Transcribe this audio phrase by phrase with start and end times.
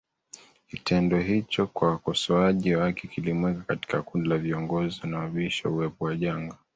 [0.67, 6.57] Kitendo hicho kwa wakosoaji wake kilimweka katika kundi la viongozi wanaobisha uwepo wa janga